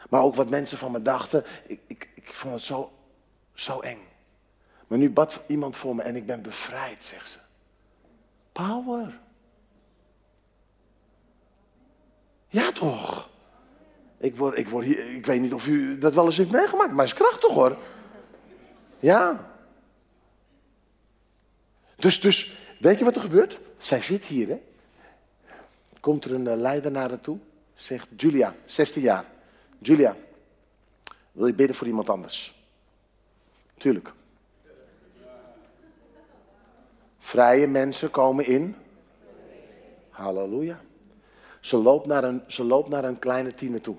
[0.10, 2.92] Maar ook wat mensen van me dachten, ik, ik, ik vond het zo,
[3.54, 4.08] zo eng.
[4.88, 7.46] Maar nu bad iemand voor me en ik ben bevrijd, zegt ze.
[8.58, 9.20] Power.
[12.48, 13.30] Ja toch?
[14.18, 16.92] Ik, word, ik, word hier, ik weet niet of u dat wel eens heeft meegemaakt,
[16.92, 17.78] maar het is krachtig hoor.
[19.00, 19.52] Ja.
[21.96, 23.60] Dus, dus, weet je wat er gebeurt?
[23.78, 24.62] Zij zit hier, hè.
[26.00, 27.38] Komt er een eh, leider naar haar toe,
[27.74, 29.26] zegt Julia, 16 jaar.
[29.80, 30.16] Julia,
[31.32, 32.56] wil je bidden voor iemand anders?
[33.78, 34.14] Tuurlijk.
[37.28, 38.76] Vrije mensen komen in.
[40.10, 40.80] Halleluja.
[41.60, 43.96] Ze loopt naar een, ze loopt naar een kleine tiener toe.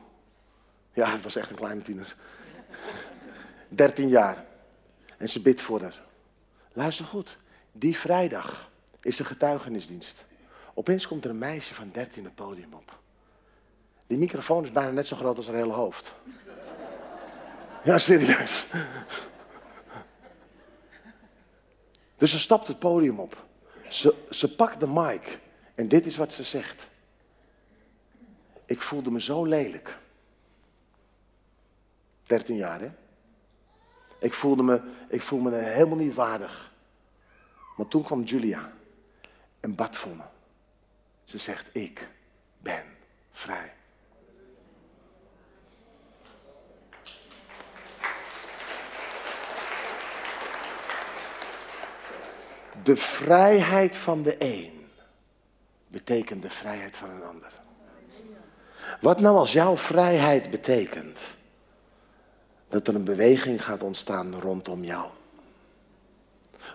[0.92, 2.16] Ja, het was echt een kleine tiener.
[3.68, 4.44] 13 jaar.
[5.16, 6.02] En ze bidt voor haar.
[6.72, 7.38] Luister goed.
[7.72, 10.26] Die vrijdag is een getuigenisdienst.
[10.74, 12.98] Opeens komt er een meisje van 13 het podium op.
[14.06, 16.14] Die microfoon is bijna net zo groot als haar hele hoofd.
[17.84, 18.66] Ja, serieus.
[22.18, 23.46] Dus ze stapt het podium op.
[23.88, 25.40] Ze, ze pakt de mic.
[25.74, 26.88] En dit is wat ze zegt.
[28.64, 29.98] Ik voelde me zo lelijk.
[32.22, 32.90] 13 jaar, hè?
[34.20, 36.72] Ik voelde me, ik voelde me helemaal niet waardig.
[37.76, 38.72] Maar toen kwam Julia
[39.60, 40.24] en bad voor me.
[41.24, 42.08] Ze zegt, ik
[42.58, 42.84] ben
[43.30, 43.74] vrij.
[52.82, 54.86] De vrijheid van de een
[55.88, 57.52] betekent de vrijheid van een ander.
[59.00, 61.18] Wat nou als jouw vrijheid betekent
[62.68, 65.06] dat er een beweging gaat ontstaan rondom jou?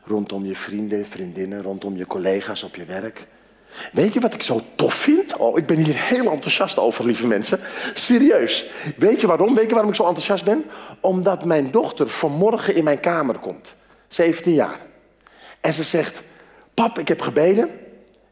[0.03, 3.27] Rondom je vrienden, vriendinnen, rondom je collega's op je werk.
[3.91, 5.37] Weet je wat ik zo tof vind?
[5.37, 7.59] Oh, ik ben hier heel enthousiast over, lieve mensen.
[7.93, 8.69] Serieus.
[8.97, 9.55] Weet je waarom?
[9.55, 10.65] Weet je waarom ik zo enthousiast ben?
[10.99, 13.75] Omdat mijn dochter vanmorgen in mijn kamer komt.
[14.07, 14.79] 17 jaar.
[15.63, 16.23] En ze zegt,
[16.73, 17.69] pap, ik heb gebeden.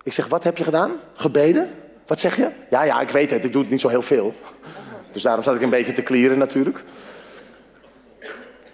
[0.03, 0.91] Ik zeg, wat heb je gedaan?
[1.13, 1.69] Gebeden?
[2.05, 2.51] Wat zeg je?
[2.69, 4.33] Ja, ja, ik weet het, ik doe het niet zo heel veel.
[5.11, 6.83] Dus daarom zat ik een beetje te klieren natuurlijk.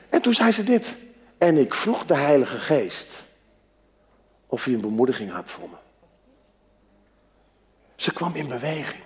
[0.09, 0.95] En toen zei ze dit.
[1.37, 3.23] En ik vroeg de Heilige Geest
[4.47, 5.77] of hij een bemoediging had voor me.
[7.95, 9.03] Ze kwam in beweging.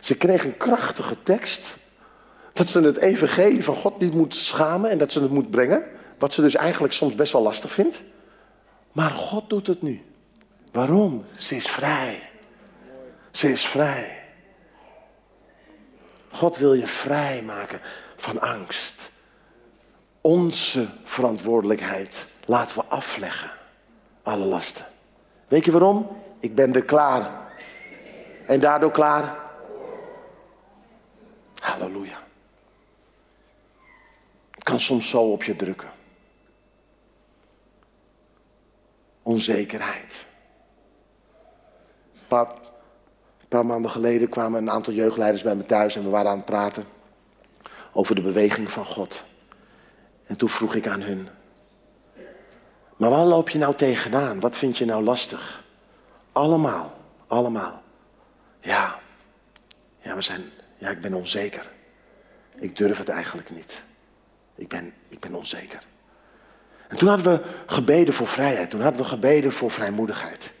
[0.00, 1.76] Ze kreeg een krachtige tekst.
[2.52, 5.84] Dat ze het evangelie van God niet moet schamen en dat ze het moet brengen.
[6.18, 8.02] Wat ze dus eigenlijk soms best wel lastig vindt.
[8.96, 10.04] Maar God doet het nu.
[10.72, 11.24] Waarom?
[11.38, 12.30] Ze is vrij.
[13.30, 14.22] Ze is vrij.
[16.30, 17.80] God wil je vrij maken
[18.16, 19.10] van angst.
[20.20, 23.50] Onze verantwoordelijkheid laten we afleggen.
[24.22, 24.86] Alle lasten.
[25.48, 26.22] Weet je waarom?
[26.40, 27.50] Ik ben er klaar.
[28.46, 29.36] En daardoor klaar.
[31.58, 32.22] Halleluja.
[34.50, 35.95] Het kan soms zo op je drukken.
[39.26, 40.26] Onzekerheid.
[42.12, 42.46] Een
[43.48, 46.46] paar, maanden geleden kwamen een aantal jeugdleiders bij me thuis en we waren aan het
[46.46, 46.84] praten
[47.92, 49.24] over de beweging van God.
[50.26, 51.28] En toen vroeg ik aan hun,
[52.96, 54.40] maar waar loop je nou tegenaan?
[54.40, 55.64] Wat vind je nou lastig?
[56.32, 57.82] Allemaal, allemaal.
[58.60, 59.00] Ja,
[59.98, 61.70] ja, we zijn, ja, ik ben onzeker.
[62.54, 63.82] Ik durf het eigenlijk niet.
[64.54, 65.82] Ik ben, ik ben onzeker.
[66.88, 68.70] En toen hadden we gebeden voor vrijheid.
[68.70, 70.52] Toen hadden we gebeden voor vrijmoedigheid.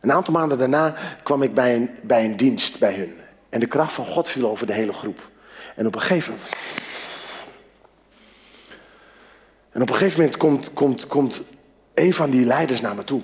[0.00, 3.18] Een aantal maanden daarna kwam ik bij een, bij een dienst bij hun.
[3.48, 5.30] En de kracht van God viel over de hele groep.
[5.74, 6.50] En op een gegeven moment.
[9.70, 11.42] En op een gegeven moment komt, komt, komt
[11.94, 13.22] een van die leiders naar me toe.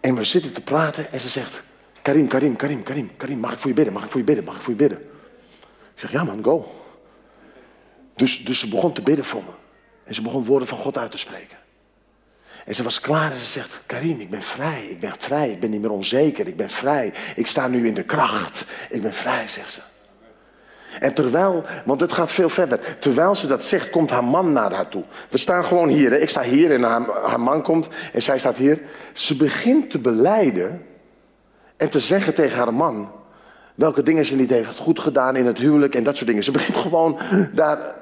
[0.00, 1.62] En we zitten te praten en ze zegt:
[2.02, 3.94] Karim, Karim, Karim, Karim, Karim, mag ik voor je bidden?
[3.94, 4.44] Mag ik voor je bidden?
[4.44, 4.98] Mag ik voor je bidden?
[5.94, 6.74] Ik zeg: Ja, man, go.
[8.14, 9.52] Dus, dus ze begon te bidden voor me.
[10.10, 11.58] En ze begon woorden van God uit te spreken.
[12.64, 15.60] En ze was klaar en ze zegt, Karim, ik ben vrij, ik ben vrij, ik
[15.60, 17.12] ben niet meer onzeker, ik ben vrij.
[17.36, 19.80] Ik sta nu in de kracht, ik ben vrij, zegt ze.
[21.00, 24.72] En terwijl, want het gaat veel verder, terwijl ze dat zegt, komt haar man naar
[24.72, 25.04] haar toe.
[25.28, 28.56] We staan gewoon hier, ik sta hier en haar, haar man komt en zij staat
[28.56, 28.78] hier.
[29.12, 30.86] Ze begint te beleiden
[31.76, 33.12] en te zeggen tegen haar man
[33.74, 36.44] welke dingen ze niet heeft goed gedaan in het huwelijk en dat soort dingen.
[36.44, 37.18] Ze begint gewoon
[37.52, 37.98] daar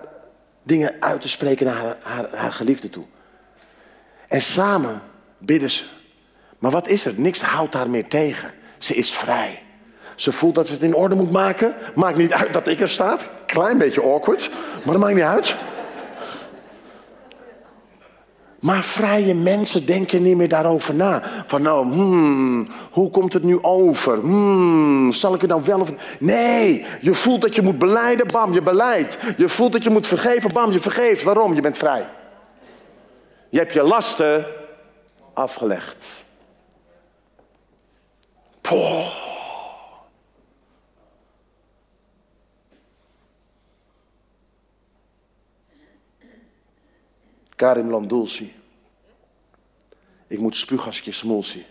[0.68, 3.04] dingen uit te spreken naar haar, haar, haar geliefde toe.
[4.28, 5.02] En samen
[5.38, 5.84] bidden ze.
[6.58, 7.14] Maar wat is er?
[7.16, 8.50] Niks houdt haar meer tegen.
[8.78, 9.62] Ze is vrij.
[10.16, 11.74] Ze voelt dat ze het in orde moet maken.
[11.94, 13.18] Maakt niet uit dat ik er sta.
[13.46, 14.50] Klein beetje awkward,
[14.84, 15.56] maar dat maakt niet uit.
[18.58, 21.22] Maar vrije mensen denken niet meer daarover na.
[21.46, 24.18] Van nou, hmm, hoe komt het nu over?
[24.18, 25.92] Hmm, zal ik het nou wel of...
[26.20, 29.18] Nee, je voelt dat je moet beleiden, bam, je beleidt.
[29.36, 31.22] Je voelt dat je moet vergeven, bam, je vergeeft.
[31.22, 31.54] Waarom?
[31.54, 32.08] Je bent vrij.
[33.48, 34.46] Je hebt je lasten
[35.34, 36.06] afgelegd.
[38.60, 39.27] Poh.
[47.58, 48.54] Karim Landulsi.
[50.26, 51.66] Ik moet spugen als.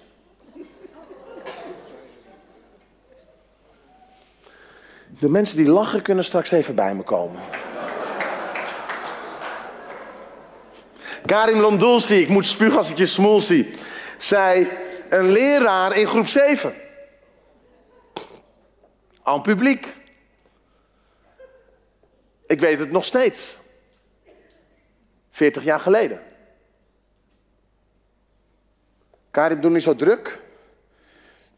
[5.19, 7.41] De mensen die lachen kunnen straks even bij me komen.
[11.26, 12.93] Karim Landulsi, ik moet spugen als.
[14.17, 14.78] Zij
[15.10, 16.73] een leraar in groep 7.
[19.23, 19.93] Aan publiek.
[22.47, 23.57] Ik weet het nog steeds.
[25.38, 26.21] 40 jaar geleden.
[29.32, 30.41] Karim, doe niet zo druk.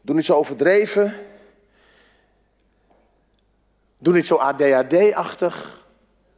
[0.00, 1.14] Doe niet zo overdreven.
[3.98, 5.86] Doe niet zo ADHD-achtig.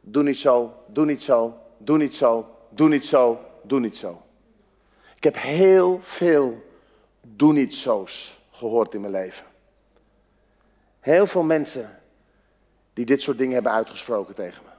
[0.01, 4.21] Doe niet zo, doe niet zo, doe niet zo, doe niet zo, doe niet zo.
[5.15, 6.63] Ik heb heel veel
[7.21, 9.45] doe niet zo's gehoord in mijn leven.
[10.99, 11.99] Heel veel mensen
[12.93, 14.72] die dit soort dingen hebben uitgesproken tegen me.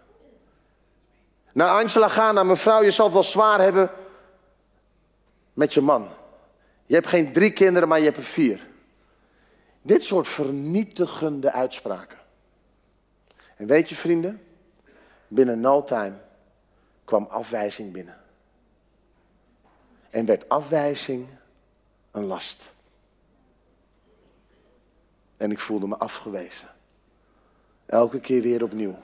[1.55, 3.91] Naar Angela gaan, naar mevrouw, je zal het wel zwaar hebben
[5.53, 6.09] met je man.
[6.87, 8.67] Je hebt geen drie kinderen, maar je hebt er vier.
[9.83, 12.19] Dit soort vernietigende uitspraken.
[13.57, 14.43] En weet je vrienden,
[15.29, 16.21] binnen no time
[17.05, 18.21] kwam afwijzing binnen.
[20.11, 21.29] En werd afwijzing
[22.11, 22.71] een last.
[25.37, 26.69] En ik voelde me afgewezen.
[27.87, 28.99] Elke keer weer opnieuw.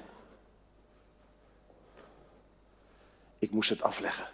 [3.41, 4.29] Ik moest het afleggen.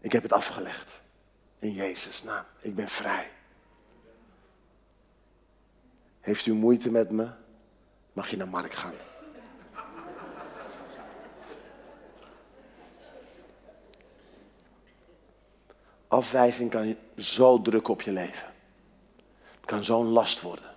[0.00, 1.00] Ik heb het afgelegd.
[1.58, 2.44] In Jezus' naam.
[2.60, 3.30] Ik ben vrij.
[6.20, 7.30] Heeft u moeite met me?
[8.12, 8.94] Mag je naar Mark gaan.
[16.08, 18.52] Afwijzing kan zo druk op je leven.
[19.54, 20.74] Het kan zo'n last worden.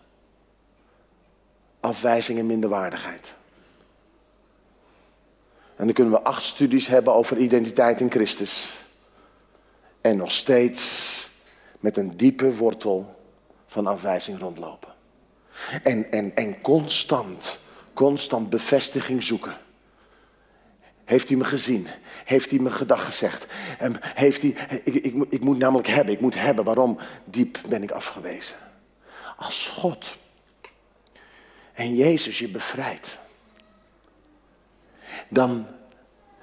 [1.80, 3.36] Afwijzing en minderwaardigheid.
[5.80, 8.70] En dan kunnen we acht studies hebben over identiteit in Christus.
[10.02, 11.30] En nog steeds
[11.80, 13.15] met een diepe wortel
[13.65, 14.94] van afwijzing rondlopen.
[15.84, 17.60] En, en, en constant,
[17.94, 19.58] constant bevestiging zoeken.
[21.06, 21.88] Heeft hij me gezien?
[22.26, 23.46] Heeft hij me gedag gezegd?
[23.78, 26.65] En heeft hij, ik, ik, ik moet namelijk hebben, ik moet hebben.
[26.65, 26.98] Waarom?
[27.24, 28.58] Diep ben ik afgewezen.
[29.38, 30.06] Als God
[31.74, 33.18] en Jezus je bevrijdt,
[35.30, 35.68] dan,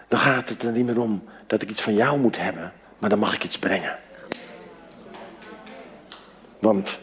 [0.09, 3.11] dan gaat het er niet meer om dat ik iets van jou moet hebben, maar
[3.11, 3.99] dan mag ik iets brengen.
[6.59, 6.99] Want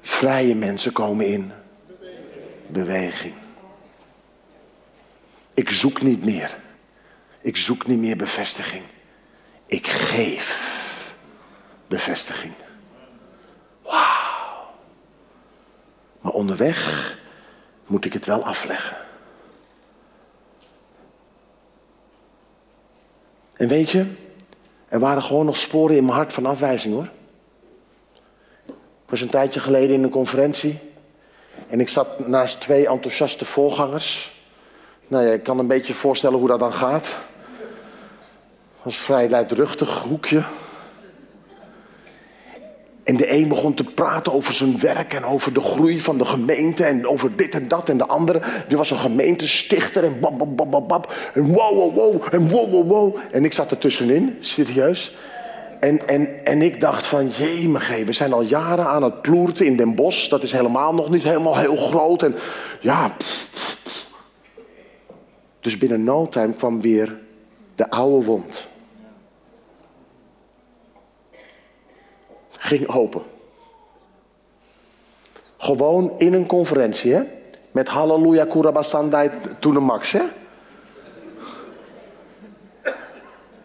[0.00, 1.52] vrije mensen komen in
[2.66, 3.34] beweging.
[5.54, 6.58] Ik zoek niet meer.
[7.40, 8.82] Ik zoek niet meer bevestiging.
[9.66, 11.14] Ik geef
[11.86, 12.52] bevestiging.
[13.82, 14.74] Wauw.
[16.20, 17.18] Maar onderweg
[17.86, 19.07] moet ik het wel afleggen.
[23.58, 24.06] En weet je,
[24.88, 27.08] er waren gewoon nog sporen in mijn hart van afwijzing hoor.
[28.66, 30.78] Ik was een tijdje geleden in een conferentie.
[31.68, 34.36] En ik zat naast twee enthousiaste voorgangers.
[35.08, 37.06] Nou ja, ik kan een beetje voorstellen hoe dat dan gaat.
[37.06, 40.42] Het was een vrij luidruchtig hoekje.
[43.08, 46.24] En de een begon te praten over zijn werk en over de groei van de
[46.24, 47.88] gemeente en over dit en dat.
[47.88, 51.14] En de andere, die was een gemeentestichter en bab, bab, bab, bab.
[51.34, 53.16] En wow, wow, wow, en wow, wow, wow.
[53.30, 55.14] En ik zat er tussenin, serieus.
[55.80, 59.76] En, en, en ik dacht van, jemige, we zijn al jaren aan het ploerten in
[59.76, 60.28] Den Bosch.
[60.28, 62.22] Dat is helemaal nog niet helemaal heel groot.
[62.22, 62.34] En
[62.80, 63.16] ja,
[65.60, 67.18] Dus binnen no time kwam weer
[67.74, 68.68] de oude wond.
[72.68, 73.22] Ging open.
[75.58, 77.22] Gewoon in een conferentie, hè?
[77.70, 80.22] Met Halleluja Kurabasandai toen de max, hè?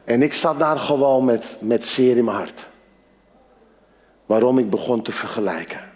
[0.04, 2.68] En ik zat daar gewoon met, met zeer in mijn hart.
[4.26, 5.92] Waarom ik begon te vergelijken.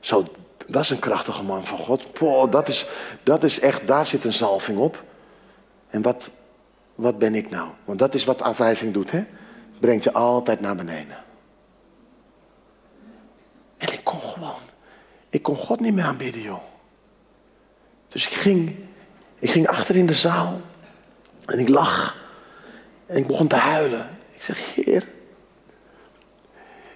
[0.00, 0.24] Zo,
[0.66, 2.12] dat is een krachtige man van God.
[2.12, 2.86] Poh, dat, is,
[3.22, 5.02] dat is echt, daar zit een zalving op.
[5.88, 6.30] En wat,
[6.94, 7.68] wat ben ik nou?
[7.84, 9.24] Want dat is wat afwijzing doet, hè?
[9.80, 11.16] Brengt je altijd naar beneden.
[14.02, 14.60] Ik kon gewoon,
[15.30, 16.62] ik kon God niet meer aanbidden, joh.
[18.08, 18.76] Dus ik ging,
[19.38, 20.60] ik ging achter in de zaal
[21.46, 22.16] en ik lag
[23.06, 24.18] en ik begon te huilen.
[24.34, 25.08] Ik zeg, Heer,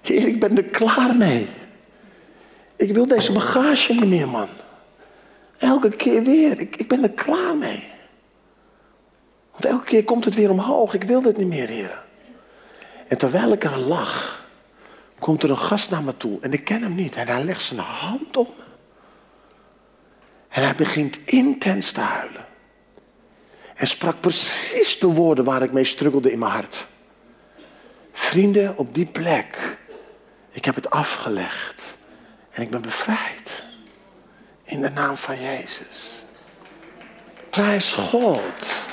[0.03, 1.49] Heer, ik ben er klaar mee.
[2.77, 4.49] Ik wil deze bagage niet meer, man.
[5.59, 7.89] Elke keer weer, ik, ik ben er klaar mee.
[9.51, 10.95] Want elke keer komt het weer omhoog.
[10.95, 12.05] Ik wil dit niet meer, Heer.
[13.09, 14.46] En terwijl ik er lag,
[15.19, 17.17] komt er een gast naar me toe en ik ken hem niet.
[17.17, 18.65] En hij legt zijn hand op me.
[20.49, 22.45] En hij begint intens te huilen.
[23.75, 26.87] En sprak precies de woorden waar ik mee struggelde in mijn hart.
[28.13, 29.79] Vrienden, op die plek,
[30.51, 31.97] ik heb het afgelegd.
[32.51, 33.65] En ik ben bevrijd.
[34.65, 36.25] In de naam van Jezus.
[37.51, 38.85] Prijs God.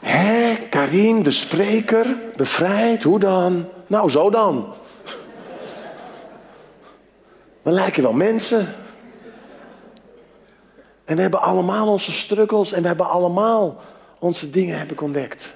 [0.00, 0.45] Hé,
[0.86, 3.68] Karim, de spreker, bevrijd, hoe dan?
[3.86, 4.74] Nou, zo dan.
[7.62, 8.74] We lijken wel mensen.
[11.04, 13.80] En we hebben allemaal onze struggles en we hebben allemaal
[14.18, 15.54] onze dingen heb ontdekt.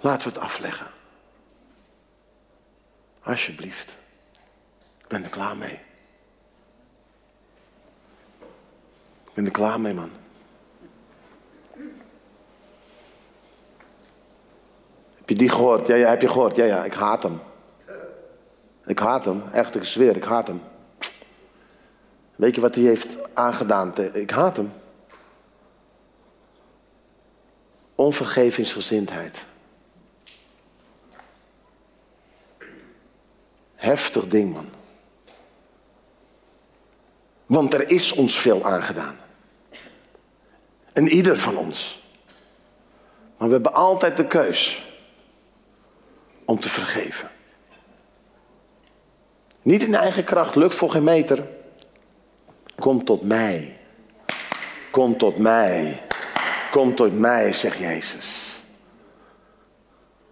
[0.00, 0.86] Laten we het afleggen.
[3.22, 3.96] Alsjeblieft.
[4.98, 5.85] Ik ben er klaar mee.
[9.36, 10.10] Ben er klaar mee, man.
[15.14, 15.86] Heb je die gehoord?
[15.86, 16.56] Ja, ja, heb je gehoord?
[16.56, 17.40] Ja, ja, ik haat hem.
[18.86, 20.62] Ik haat hem, echt, ik zweer, ik haat hem.
[22.36, 23.94] Weet je wat hij heeft aangedaan?
[24.12, 24.72] Ik haat hem.
[27.94, 29.44] Onvergevingsgezindheid.
[33.74, 34.68] Heftig ding, man.
[37.46, 39.24] Want er is ons veel aangedaan.
[40.96, 42.02] En ieder van ons.
[43.36, 44.86] Maar we hebben altijd de keus
[46.44, 47.30] om te vergeven.
[49.62, 51.48] Niet in eigen kracht, lukt voor geen meter.
[52.78, 53.76] Kom tot mij.
[54.90, 56.02] Kom tot mij.
[56.70, 58.62] Kom tot mij, zegt Jezus.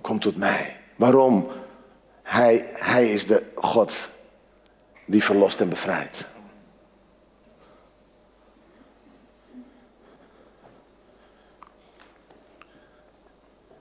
[0.01, 0.81] Kom tot mij.
[0.97, 1.49] Waarom?
[2.23, 4.09] Hij, hij is de God
[5.07, 6.27] die verlost en bevrijdt.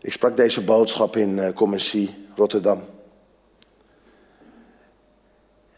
[0.03, 2.83] Ik sprak deze boodschap in uh, Rotterdam.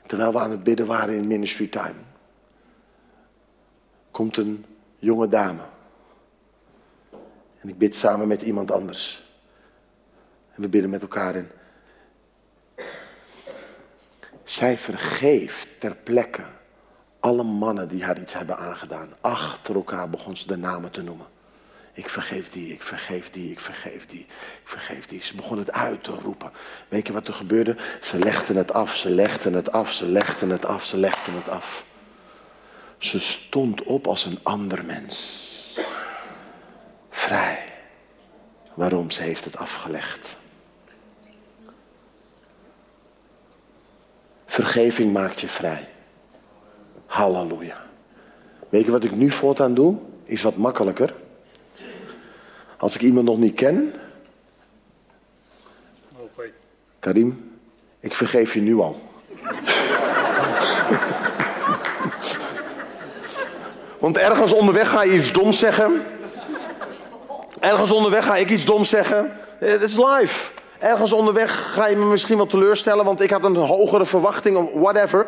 [0.06, 2.00] Terwijl we aan het bidden waren in Ministry Time.
[4.12, 4.66] Komt een
[5.00, 5.62] jonge dame.
[7.60, 9.34] En ik bid samen met iemand anders.
[10.52, 11.50] En we bidden met elkaar in.
[14.44, 16.44] Zij vergeeft ter plekke
[17.20, 19.10] alle mannen die haar iets hebben aangedaan.
[19.22, 21.28] Achter elkaar begon ze de namen te noemen.
[21.96, 25.22] Ik vergeef die, ik vergeef die, ik vergeef die, ik vergeef die.
[25.22, 26.52] Ze begon het uit te roepen.
[26.88, 27.78] Weet je wat er gebeurde?
[28.02, 31.50] Ze legden het af, ze legden het af, ze legden het af, ze legden het
[31.50, 31.86] af.
[32.98, 35.80] Ze stond op als een ander mens.
[37.10, 37.74] Vrij.
[38.74, 39.12] Waarom?
[39.12, 40.36] Ze heeft het afgelegd.
[44.46, 45.90] Vergeving maakt je vrij.
[47.06, 47.86] Halleluja.
[48.70, 49.98] Weet je wat ik nu voortaan doe?
[50.24, 51.24] Is wat makkelijker.
[52.78, 53.94] Als ik iemand nog niet ken.
[57.00, 57.60] Karim,
[58.00, 59.02] ik vergeef je nu al.
[64.00, 66.02] Want ergens onderweg ga je iets doms zeggen.
[67.60, 69.32] Ergens onderweg ga ik iets doms zeggen.
[69.60, 70.52] Het is live.
[70.80, 74.70] Ergens onderweg ga je me misschien wel teleurstellen, want ik had een hogere verwachting of
[74.74, 75.28] whatever.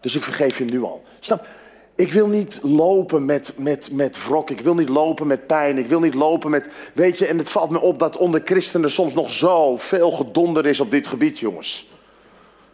[0.00, 1.04] Dus ik vergeef je nu al.
[1.20, 1.46] Snap?
[1.94, 4.50] Ik wil niet lopen met, met, met wrok.
[4.50, 5.78] Ik wil niet lopen met pijn.
[5.78, 6.68] Ik wil niet lopen met.
[6.94, 10.66] Weet je, en het valt me op dat onder christenen soms nog zo veel gedonder
[10.66, 11.90] is op dit gebied, jongens.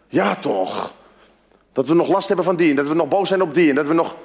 [0.09, 0.95] Ja, toch?
[1.73, 3.69] Dat we nog last hebben van die en dat we nog boos zijn op die
[3.69, 4.17] en dat we nog.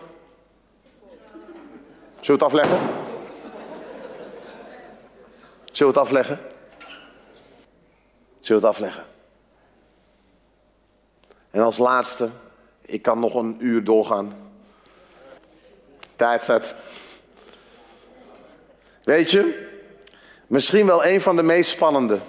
[2.19, 2.79] Zullen we het afleggen?
[5.71, 6.39] Zullen we het afleggen?
[8.39, 9.03] Zullen we het afleggen?
[11.51, 12.29] En als laatste,
[12.81, 14.33] ik kan nog een uur doorgaan.
[16.15, 16.75] Tijd zet.
[19.03, 19.71] Weet je,
[20.47, 22.19] misschien wel een van de meest spannende.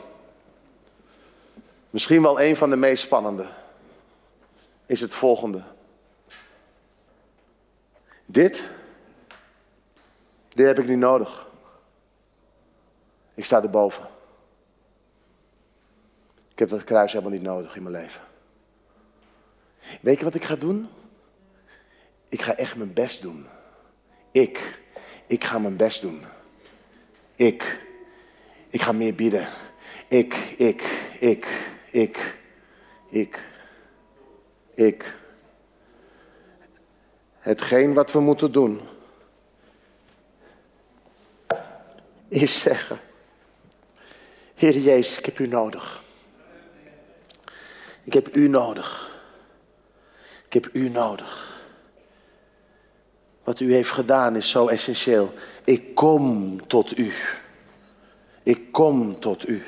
[1.91, 3.47] Misschien wel een van de meest spannende.
[4.87, 5.62] Is het volgende.
[8.26, 8.64] Dit,
[10.49, 11.47] dit heb ik niet nodig.
[13.35, 14.09] Ik sta erboven.
[16.53, 18.20] Ik heb dat kruis helemaal niet nodig in mijn leven.
[20.01, 20.89] Weet je wat ik ga doen?
[22.28, 23.47] Ik ga echt mijn best doen.
[24.35, 24.78] Ik,
[25.26, 26.24] ik ga mijn best doen.
[27.35, 27.80] Ik,
[28.68, 29.49] ik ga meer bieden.
[30.09, 30.82] Ik, ik,
[31.20, 31.47] ik,
[31.91, 32.37] ik,
[33.09, 33.45] ik,
[34.74, 35.14] ik.
[37.39, 38.80] Hetgeen wat we moeten doen,
[42.28, 43.01] is zeggen,
[44.55, 46.03] Heer Jezus, ik heb u nodig.
[48.05, 49.18] Ik heb u nodig.
[50.47, 51.53] Ik heb u nodig.
[53.45, 55.32] Wat u heeft gedaan is zo essentieel.
[55.64, 57.12] Ik kom tot u.
[58.42, 59.62] Ik kom tot u.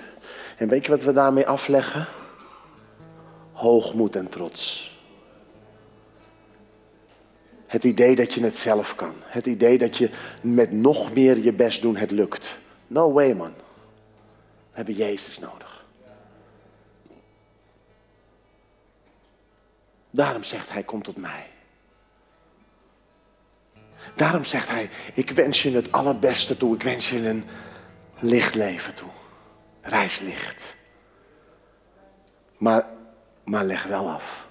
[0.57, 2.07] En weet je wat we daarmee afleggen?
[3.53, 4.95] Hoogmoed en trots.
[7.67, 9.15] Het idee dat je het zelf kan.
[9.21, 10.11] Het idee dat je
[10.41, 12.59] met nog meer je best doen het lukt.
[12.87, 13.53] No way man.
[14.71, 15.85] We hebben Jezus nodig.
[20.11, 21.51] Daarom zegt hij, kom tot mij.
[24.15, 26.75] Daarom zegt hij, ik wens je het allerbeste toe.
[26.75, 27.45] Ik wens je een
[28.19, 29.09] licht leven toe.
[29.81, 30.77] Reislicht.
[32.59, 32.87] Maar,
[33.45, 34.47] maar leg wel af.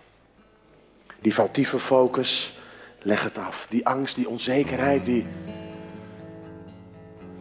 [1.22, 2.60] Die foutieve focus,
[2.99, 3.66] leg het af.
[3.70, 5.26] Die angst, die onzekerheid, die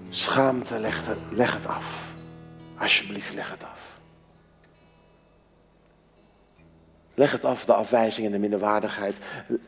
[0.09, 2.05] schaamte, leg het, leg het af.
[2.79, 3.93] Alsjeblieft, leg het af.
[7.15, 9.17] Leg het af, de afwijzing en de minderwaardigheid.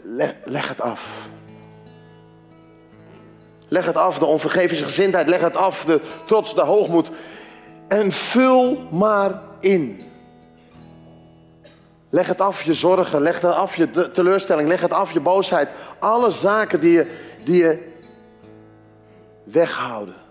[0.03, 1.29] Leg, leg het af.
[3.69, 5.29] Leg het af, de onvergevingsgezindheid.
[5.29, 7.11] Leg het af, de trots, de hoogmoed.
[7.89, 10.03] En vul maar in.
[12.11, 13.23] Leg het af, je zorgen.
[13.23, 14.69] Leg het af, je teleurstelling.
[14.69, 15.71] Leg het af, je boosheid.
[15.99, 17.07] Alle zaken die je,
[17.45, 17.93] die je
[19.45, 20.26] weghouden.